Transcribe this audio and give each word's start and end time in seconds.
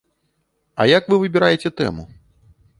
А 0.81 0.87
як 0.97 1.03
вы 1.13 1.21
выбіраеце 1.25 1.69
тэму? 1.83 2.03